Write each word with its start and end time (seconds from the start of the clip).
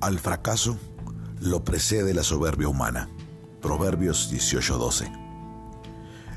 Al 0.00 0.20
fracaso 0.20 0.78
lo 1.40 1.64
precede 1.64 2.14
la 2.14 2.22
soberbia 2.22 2.68
humana. 2.68 3.08
Proverbios 3.60 4.30
18:12. 4.30 5.10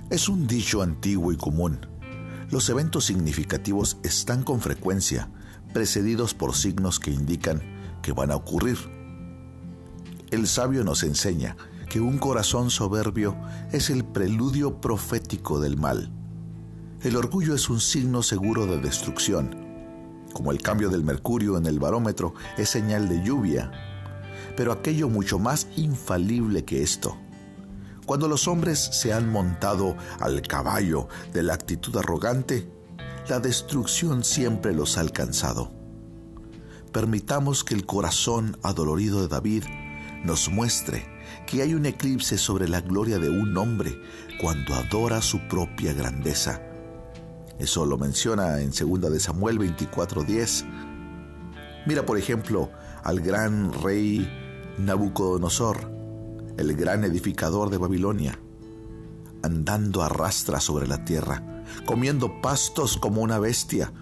Es 0.10 0.30
un 0.30 0.48
dicho 0.48 0.82
antiguo 0.82 1.32
y 1.32 1.38
común. 1.38 1.80
Los 2.50 2.70
eventos 2.70 3.06
significativos 3.06 3.98
están 4.02 4.42
con 4.42 4.62
frecuencia 4.62 5.30
precedidos 5.74 6.34
por 6.34 6.56
signos 6.56 7.00
que 7.00 7.12
indican 7.12 7.62
que 8.02 8.14
van 8.14 8.32
a 8.32 8.36
ocurrir. 8.36 8.80
El 10.32 10.48
sabio 10.48 10.84
nos 10.84 11.04
enseña 11.04 11.56
que 11.88 12.02
un 12.02 12.18
corazón 12.18 12.72
soberbio 12.72 13.38
es 13.72 13.92
el 13.92 14.04
preludio 14.06 14.82
profético 14.82 15.60
del 15.60 15.78
mal. 15.78 16.12
El 17.02 17.16
orgullo 17.16 17.54
es 17.54 17.70
un 17.70 17.80
signo 17.80 18.24
seguro 18.24 18.66
de 18.66 18.80
destrucción 18.80 19.71
como 20.34 20.52
el 20.52 20.62
cambio 20.62 20.90
del 20.90 21.04
mercurio 21.04 21.58
en 21.58 21.66
el 21.66 21.80
barómetro 21.80 22.34
es 22.58 22.70
señal 22.70 23.10
de 23.10 23.24
lluvia, 23.24 23.72
pero 24.56 24.72
aquello 24.72 25.10
mucho 25.10 25.40
más 25.40 25.68
infalible 25.76 26.66
que 26.66 26.82
esto. 26.84 27.18
Cuando 28.06 28.28
los 28.28 28.48
hombres 28.48 28.80
se 28.80 29.14
han 29.14 29.30
montado 29.30 29.96
al 30.20 30.42
caballo 30.42 31.08
de 31.34 31.44
la 31.44 31.54
actitud 31.54 31.96
arrogante, 31.98 32.70
la 33.30 33.40
destrucción 33.40 34.24
siempre 34.24 34.74
los 34.74 34.98
ha 34.98 35.02
alcanzado. 35.02 35.72
Permitamos 36.92 37.64
que 37.64 37.74
el 37.74 37.86
corazón 37.86 38.58
adolorido 38.64 39.22
de 39.22 39.28
David 39.28 39.64
nos 40.26 40.50
muestre 40.50 41.06
que 41.48 41.62
hay 41.62 41.74
un 41.74 41.86
eclipse 41.86 42.38
sobre 42.38 42.68
la 42.68 42.82
gloria 42.82 43.20
de 43.20 43.30
un 43.30 43.56
hombre 43.58 44.02
cuando 44.42 44.74
adora 44.74 45.22
su 45.22 45.40
propia 45.48 45.94
grandeza 45.94 46.62
eso 47.62 47.86
lo 47.86 47.96
menciona 47.96 48.60
en 48.60 48.72
2 48.72 49.12
de 49.12 49.20
Samuel 49.20 49.60
24:10. 49.60 50.66
Mira, 51.86 52.08
por 52.08 52.18
ejemplo, 52.18 52.72
al 53.04 53.20
gran 53.20 53.72
rey 53.72 54.28
Nabucodonosor, 54.80 55.78
el 56.58 56.76
gran 56.76 57.04
edificador 57.04 57.70
de 57.70 57.78
Babilonia, 57.78 58.40
andando 59.44 60.02
a 60.02 60.10
rastra 60.10 60.60
sobre 60.60 60.88
la 60.88 61.06
tierra, 61.06 61.64
comiendo 61.86 62.42
pastos 62.42 62.98
como 62.98 63.22
una 63.22 63.38
bestia, 63.38 63.94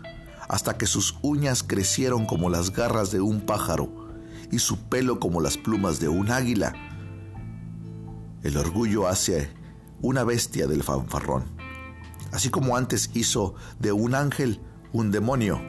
hasta 0.47 0.77
que 0.77 0.85
sus 0.85 1.17
uñas 1.21 1.61
crecieron 1.61 2.25
como 2.25 2.49
las 2.49 2.71
garras 2.71 3.11
de 3.11 3.19
un 3.19 3.41
pájaro 3.41 4.07
y 4.53 4.59
su 4.59 4.77
pelo 4.87 5.19
como 5.19 5.41
las 5.41 5.57
plumas 5.57 5.99
de 5.99 6.07
un 6.07 6.31
águila. 6.31 6.73
El 8.41 8.55
orgullo 8.55 9.09
hace 9.09 9.49
una 10.01 10.23
bestia 10.23 10.65
del 10.65 10.81
fanfarrón 10.81 11.58
así 12.31 12.49
como 12.49 12.77
antes 12.77 13.11
hizo 13.13 13.55
de 13.79 13.91
un 13.91 14.15
ángel 14.15 14.61
un 14.91 15.11
demonio. 15.11 15.61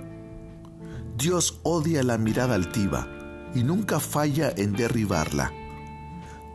Dios 1.17 1.61
odia 1.63 2.03
la 2.03 2.19
mirada 2.19 2.55
altiva 2.55 3.07
y 3.55 3.63
nunca 3.63 4.01
falla 4.01 4.53
en 4.57 4.73
derribarla. 4.73 5.53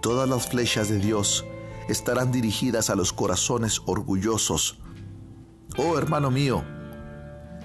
Todas 0.02 0.28
las 0.28 0.48
flechas 0.48 0.90
de 0.90 1.00
Dios 1.00 1.46
estarán 1.88 2.32
dirigidas 2.32 2.90
a 2.90 2.96
los 2.96 3.14
corazones 3.14 3.82
orgullosos. 3.86 4.80
Oh 5.78 5.98
hermano 5.98 6.32
mío, 6.32 6.64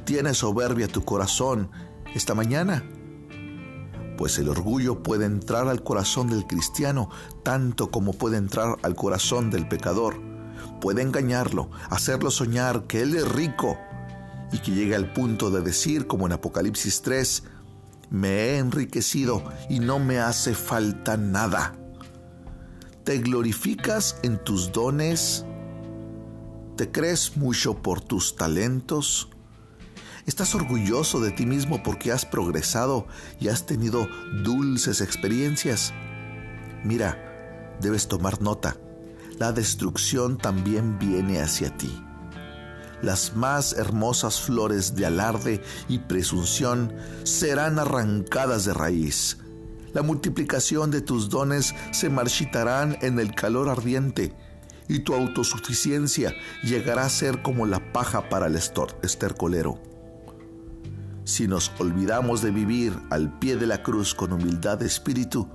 ¿tienes 0.05 0.39
soberbia 0.39 0.89
tu 0.89 1.05
corazón 1.05 1.71
esta 2.15 2.35
mañana? 2.35 2.85
Pues 4.19 4.39
el 4.39 4.51
orgullo 4.51 5.03
puede 5.03 5.25
entrar 5.25 5.69
al 5.69 5.83
corazón 5.83 6.29
del 6.29 6.47
cristiano 6.47 7.09
tanto 7.43 7.91
como 7.91 8.13
puede 8.13 8.37
entrar 8.37 8.77
al 8.83 8.95
corazón 8.95 9.51
del 9.51 9.67
pecador 9.67 10.21
puede 10.81 11.03
engañarlo, 11.03 11.71
hacerlo 11.91 12.31
soñar 12.31 12.87
que 12.87 13.03
Él 13.03 13.15
es 13.15 13.29
rico 13.29 13.79
y 14.53 14.59
que 14.59 14.73
llegue 14.73 14.97
al 14.97 15.13
punto 15.13 15.51
de 15.51 15.61
decir, 15.61 16.07
como 16.07 16.27
en 16.27 16.33
Apocalipsis 16.33 17.03
3, 17.03 17.45
me 18.11 18.29
he 18.29 18.59
enriquecido 18.59 19.45
y 19.69 19.79
no 19.79 19.99
me 19.99 20.19
hace 20.19 20.55
falta 20.55 21.17
nada. 21.17 21.77
¿Te 23.05 23.19
glorificas 23.19 24.17
en 24.23 24.43
tus 24.43 24.73
dones? 24.73 25.45
¿Te 26.77 26.91
crees 26.91 27.37
mucho 27.37 27.83
por 27.83 28.01
tus 28.01 28.37
talentos? 28.37 29.29
¿Estás 30.27 30.55
orgulloso 30.55 31.21
de 31.21 31.31
ti 31.31 31.47
mismo 31.47 31.83
porque 31.83 32.13
has 32.13 32.27
progresado 32.27 33.07
y 33.39 33.49
has 33.49 33.67
tenido 33.67 34.09
dulces 34.43 35.01
experiencias? 35.01 35.93
Mira, 36.85 37.77
debes 37.81 38.09
tomar 38.09 38.41
nota 38.41 38.77
la 39.41 39.53
destrucción 39.53 40.37
también 40.37 40.99
viene 40.99 41.41
hacia 41.41 41.75
ti. 41.75 41.91
Las 43.01 43.35
más 43.35 43.73
hermosas 43.73 44.39
flores 44.39 44.95
de 44.95 45.07
alarde 45.07 45.63
y 45.89 45.99
presunción 46.01 46.93
serán 47.25 47.79
arrancadas 47.79 48.67
de 48.67 48.75
raíz. 48.75 49.39
La 49.95 50.03
multiplicación 50.03 50.91
de 50.91 51.01
tus 51.01 51.31
dones 51.31 51.75
se 51.91 52.11
marchitarán 52.11 52.99
en 53.01 53.19
el 53.19 53.35
calor 53.35 53.71
ardiente 53.71 54.37
y 54.89 54.99
tu 54.99 55.15
autosuficiencia 55.15 56.35
llegará 56.63 57.07
a 57.07 57.09
ser 57.09 57.41
como 57.41 57.65
la 57.65 57.95
paja 57.95 58.29
para 58.29 58.47
el 58.47 58.57
estercolero. 58.57 59.81
Si 61.25 61.49
nos 61.49 61.73
olvidamos 61.79 62.43
de 62.43 62.51
vivir 62.51 62.93
al 63.09 63.39
pie 63.39 63.57
de 63.57 63.67
la 63.67 63.83
cruz 63.83 64.15
con 64.15 64.35
humildad 64.35 64.77
de 64.77 64.87
espíritu, 64.87 65.49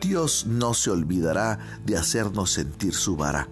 Dios 0.00 0.46
no 0.46 0.74
se 0.74 0.90
olvidará 0.90 1.58
de 1.84 1.96
hacernos 1.96 2.52
sentir 2.52 2.94
su 2.94 3.16
vara. 3.16 3.48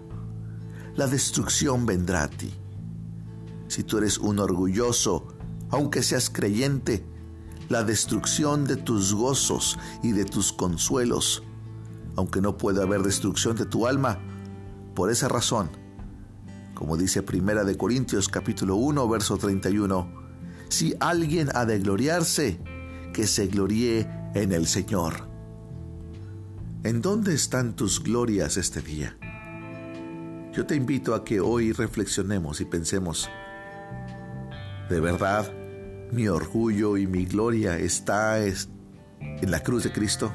La 0.97 1.07
destrucción 1.07 1.87
vendrá 1.87 2.25
a 2.25 2.29
ti. 2.29 2.53
Si 3.69 3.85
tú 3.85 3.99
eres 3.99 4.19
un 4.19 4.39
orgulloso, 4.39 5.29
aunque 5.71 6.03
seas 6.03 6.31
creyente, 6.31 7.05
la 7.69 7.85
destrucción 7.85 8.65
de 8.65 8.77
tus 8.77 9.15
gozos 9.15 9.79
y 10.03 10.13
de 10.13 10.25
tus 10.25 10.53
consuelos, 10.53 11.43
aunque 12.17 12.41
no 12.41 12.57
pueda 12.57 12.83
haber 12.83 13.03
destrucción 13.03 13.57
de 13.57 13.67
tu 13.67 13.87
alma, 13.87 14.19
por 14.95 15.11
esa 15.11 15.29
razón, 15.29 15.71
como 16.75 16.97
dice 16.97 17.23
Primera 17.23 17.65
de 17.65 17.77
Corintios 17.77 18.29
capítulo 18.29 18.77
1 18.77 19.09
verso 19.09 19.37
31, 19.37 20.11
si 20.71 20.95
alguien 20.99 21.51
ha 21.55 21.67
de 21.67 21.79
gloriarse, 21.79 22.59
que 23.13 23.27
se 23.27 23.49
gloríe 23.49 24.09
en 24.35 24.53
el 24.53 24.67
Señor. 24.67 25.29
¿En 26.85 27.03
dónde 27.03 27.35
están 27.35 27.75
tus 27.75 28.01
glorias 28.01 28.57
este 28.57 28.81
día? 28.81 29.19
Yo 30.53 30.65
te 30.65 30.77
invito 30.77 31.17
a 31.17 31.25
que 31.25 31.41
hoy 31.41 31.73
reflexionemos 31.73 32.61
y 32.61 32.67
pensemos, 32.67 33.29
¿de 34.89 35.01
verdad 35.01 35.53
mi 36.13 36.29
orgullo 36.29 36.97
y 36.97 37.09
mi 37.09 37.27
gloria 37.27 37.77
está 37.77 38.39
en 38.39 39.51
la 39.51 39.61
cruz 39.65 39.83
de 39.85 39.93
Cristo? 39.93 40.33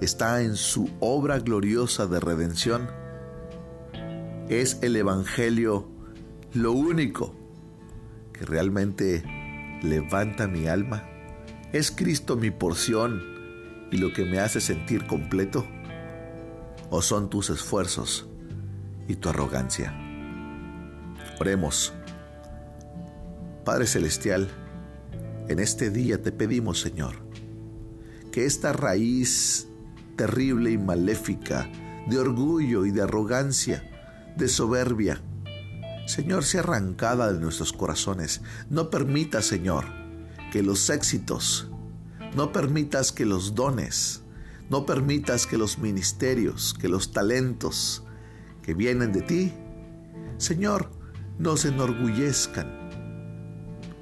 ¿Está 0.00 0.42
en 0.42 0.56
su 0.56 0.90
obra 0.98 1.38
gloriosa 1.38 2.08
de 2.08 2.18
redención? 2.18 2.90
¿Es 4.48 4.80
el 4.82 4.96
Evangelio 4.96 5.88
lo 6.54 6.72
único 6.72 7.36
que 8.32 8.44
realmente 8.44 9.22
levanta 9.80 10.48
mi 10.48 10.66
alma? 10.66 11.08
¿Es 11.72 11.92
Cristo 11.92 12.36
mi 12.36 12.50
porción? 12.50 13.31
Y 13.92 13.98
lo 13.98 14.12
que 14.12 14.24
me 14.24 14.40
hace 14.40 14.60
sentir 14.60 15.06
completo? 15.06 15.64
¿O 16.90 17.00
son 17.02 17.30
tus 17.30 17.50
esfuerzos 17.50 18.26
y 19.06 19.14
tu 19.16 19.28
arrogancia? 19.28 19.94
Oremos. 21.38 21.92
Padre 23.64 23.86
Celestial, 23.86 24.48
en 25.48 25.58
este 25.60 25.90
día 25.90 26.20
te 26.20 26.32
pedimos, 26.32 26.80
Señor, 26.80 27.14
que 28.32 28.46
esta 28.46 28.72
raíz 28.72 29.68
terrible 30.16 30.72
y 30.72 30.78
maléfica 30.78 31.70
de 32.08 32.18
orgullo 32.18 32.84
y 32.86 32.90
de 32.90 33.02
arrogancia, 33.02 33.88
de 34.36 34.48
soberbia, 34.48 35.20
Señor, 36.06 36.44
sea 36.44 36.60
arrancada 36.60 37.32
de 37.32 37.38
nuestros 37.38 37.72
corazones. 37.72 38.40
No 38.68 38.90
permita, 38.90 39.40
Señor, 39.40 39.84
que 40.50 40.62
los 40.62 40.90
éxitos 40.90 41.70
no 42.34 42.52
permitas 42.52 43.12
que 43.12 43.26
los 43.26 43.54
dones, 43.54 44.22
no 44.70 44.86
permitas 44.86 45.46
que 45.46 45.58
los 45.58 45.78
ministerios, 45.78 46.74
que 46.74 46.88
los 46.88 47.12
talentos 47.12 48.04
que 48.62 48.74
vienen 48.74 49.12
de 49.12 49.22
ti, 49.22 49.52
Señor, 50.38 50.90
nos 51.38 51.64
enorgullezcan. 51.64 52.82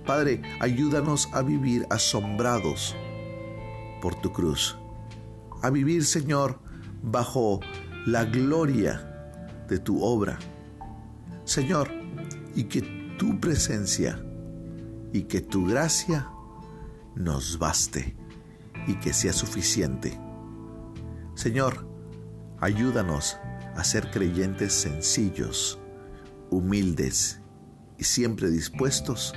Padre, 0.07 0.43
ayúdanos 0.61 1.29
a 1.33 1.43
vivir 1.43 1.87
asombrados 1.91 2.95
por 4.01 4.15
tu 4.21 4.33
cruz, 4.33 4.77
a 5.63 5.71
vivir, 5.71 6.05
Señor, 6.05 6.59
bajo 7.03 7.61
la 8.07 8.25
gloria 8.25 9.07
de 9.69 9.79
tu 9.79 10.03
obra. 10.03 10.39
Señor, 11.45 11.91
y 12.55 12.65
que 12.65 12.83
tu 13.19 13.41
presencia 13.41 14.23
y 15.13 15.23
que 15.23 15.41
tu 15.41 15.67
gracia 15.67 16.29
nos 17.15 17.59
baste 17.59 18.17
y 18.87 18.95
que 18.95 19.13
sea 19.13 19.33
suficiente. 19.33 20.19
Señor, 21.35 21.87
ayúdanos 22.61 23.39
a 23.77 23.85
ser 23.85 24.11
creyentes 24.11 24.73
sencillos, 24.73 25.79
humildes 26.51 27.41
y 27.99 28.05
siempre 28.05 28.51
dispuestos 28.51 29.35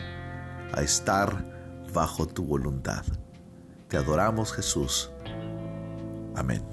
a 0.73 0.81
estar 0.81 1.85
bajo 1.93 2.27
tu 2.27 2.43
voluntad. 2.43 3.05
Te 3.87 3.97
adoramos 3.97 4.53
Jesús. 4.53 5.11
Amén. 6.35 6.72